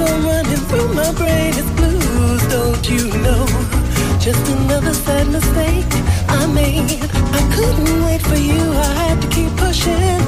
all 0.00 0.20
running 0.20 0.62
through 0.68 0.92
my 0.94 1.12
brain 1.12 1.52
is 1.62 1.70
blues, 1.78 2.42
don't 2.48 2.88
you 2.88 3.04
know? 3.24 3.44
Just 4.18 4.44
another 4.48 4.94
sad 4.94 5.28
mistake 5.28 5.92
I 6.28 6.46
made. 6.46 7.02
I 7.38 7.42
couldn't 7.54 8.04
wait 8.04 8.22
for 8.22 8.36
you, 8.36 8.60
I 8.72 8.92
had 9.02 9.20
to 9.22 9.28
keep 9.28 9.52
pushing 9.56 10.20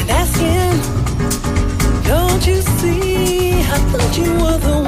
and 0.00 0.10
asking. 0.22 0.76
Don't 2.04 2.46
you 2.46 2.60
see? 2.78 3.60
I 3.60 3.78
thought 3.90 4.18
you 4.18 4.32
were 4.42 4.58
the 4.58 4.76
one. 4.76 4.87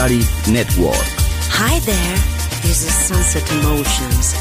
Network. 0.00 0.94
Hi 1.52 1.78
there, 1.80 2.16
this 2.62 2.86
is 2.86 2.94
Sunset 2.94 3.52
Emotions. 3.52 4.39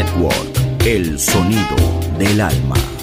Network, 0.00 0.86
el 0.86 1.18
sonido 1.18 1.76
del 2.18 2.40
alma. 2.40 2.99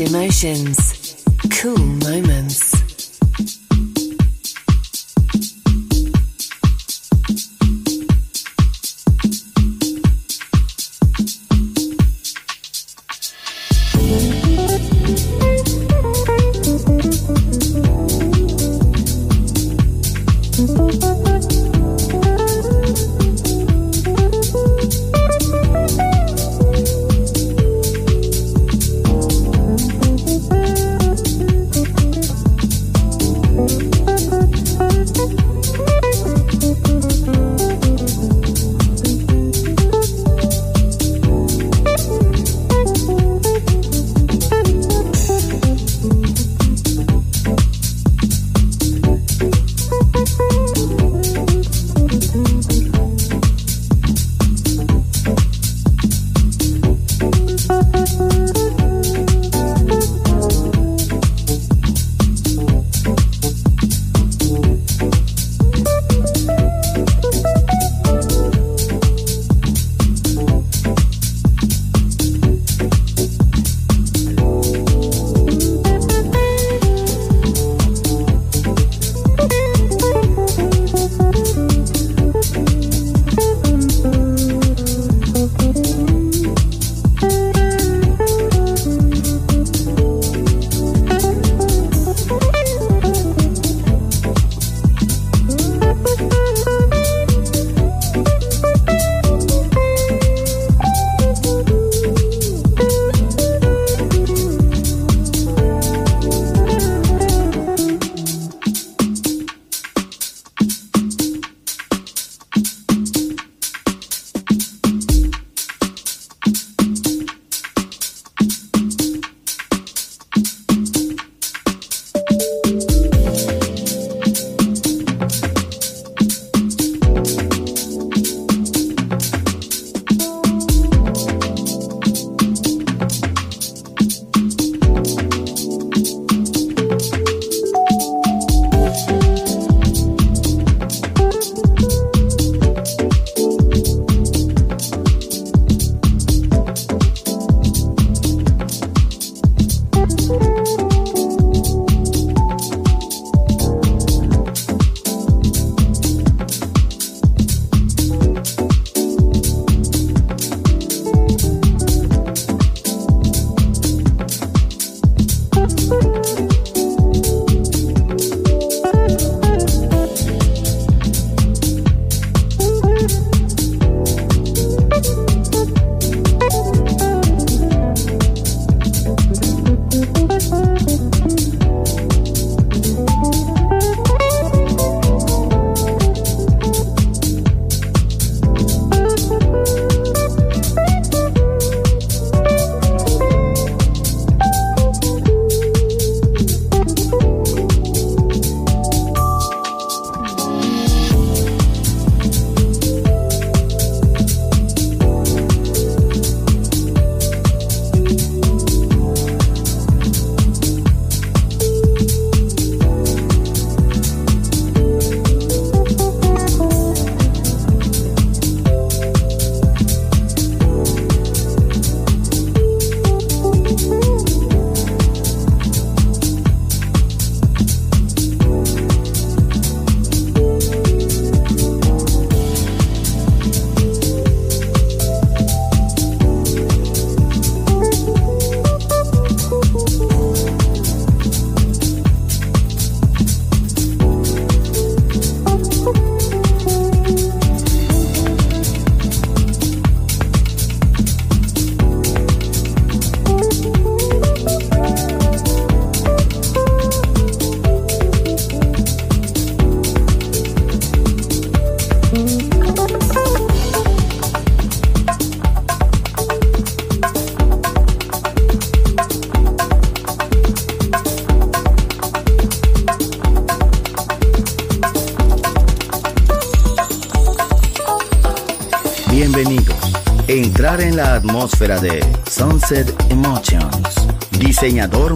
Emotions. 0.00 0.83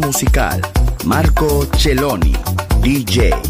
Musical, 0.09 0.59
Marco 1.05 1.69
Celloni, 1.77 2.35
DJ. 2.81 3.48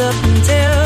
up 0.00 0.24
until 0.24 0.85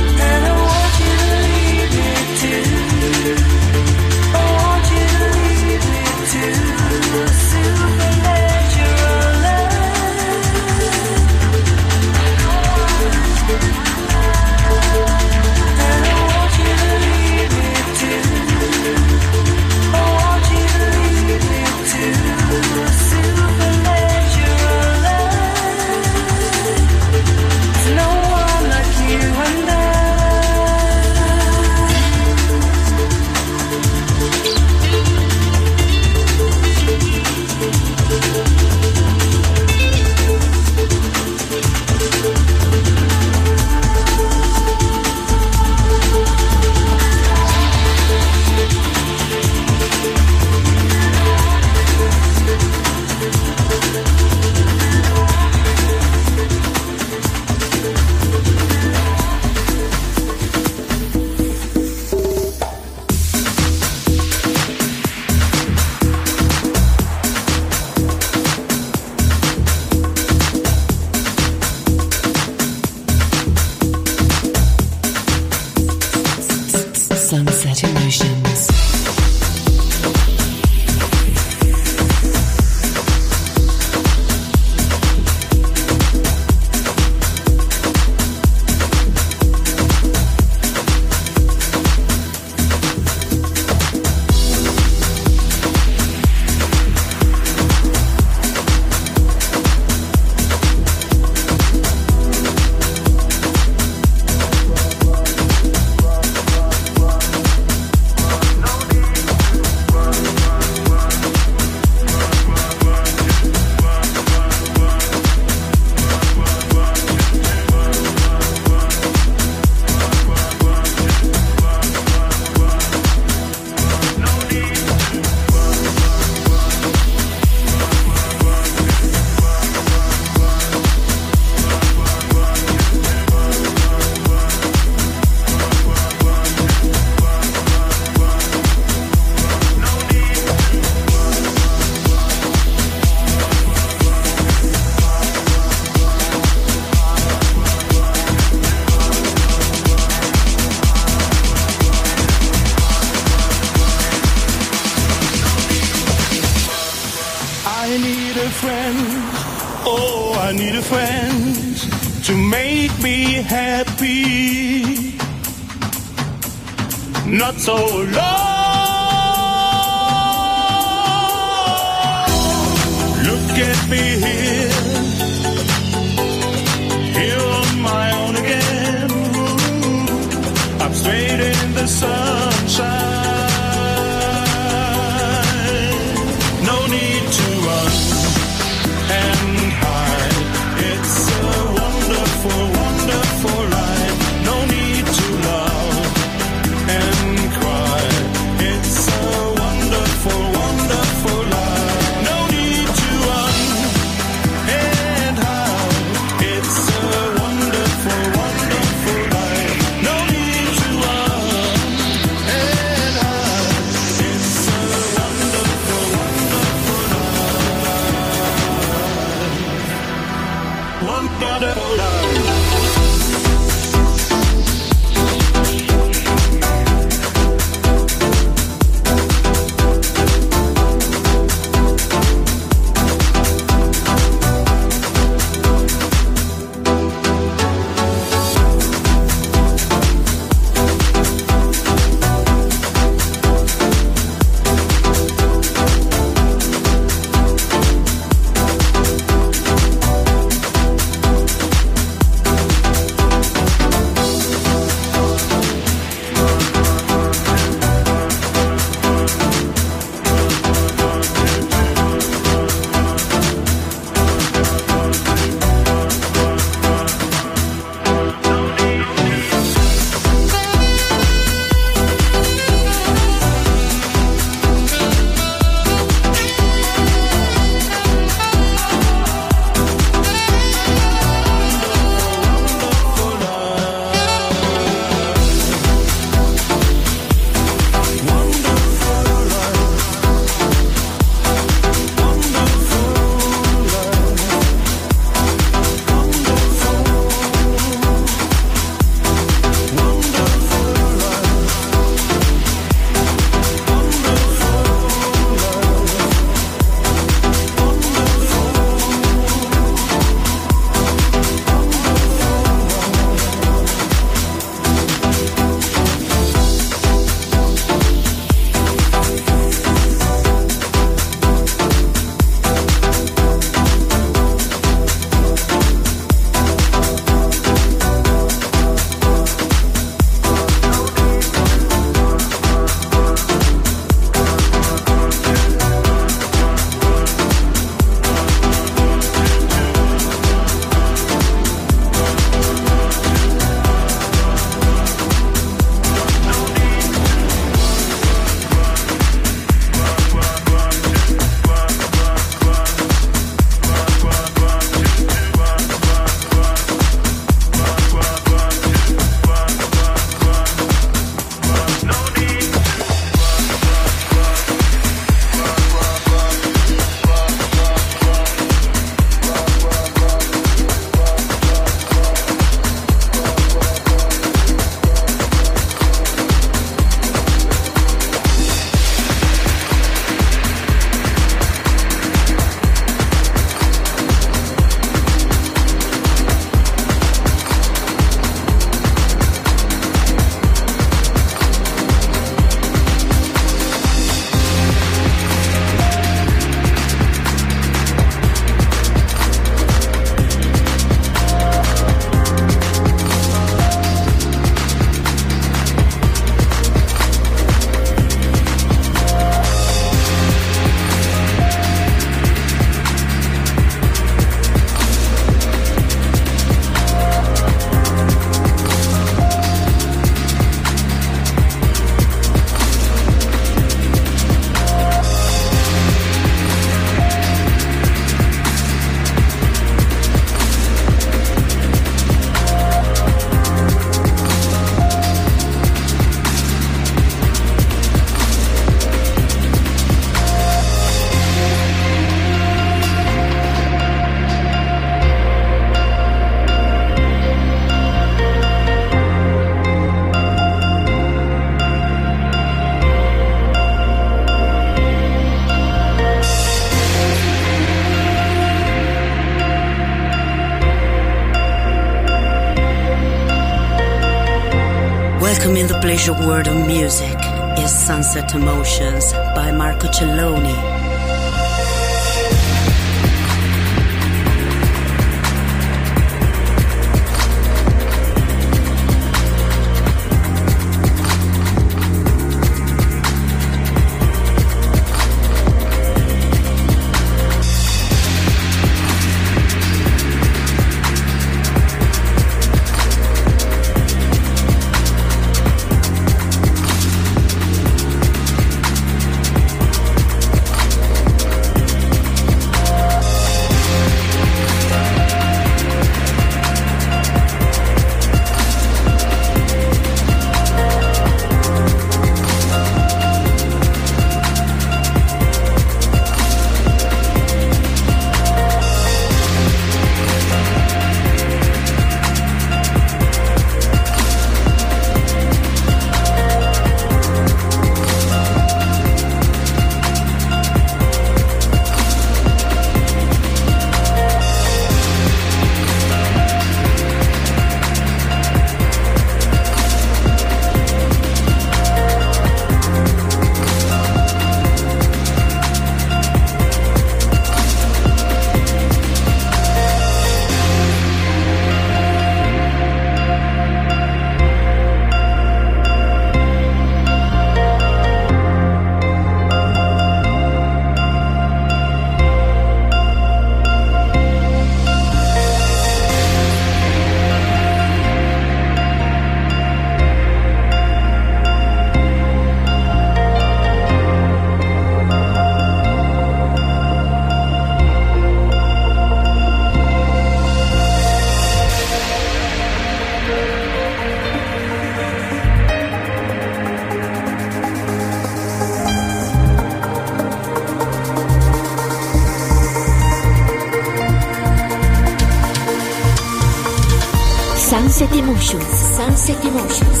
Sunset 599.31 599.45
Emotions. 599.45 600.00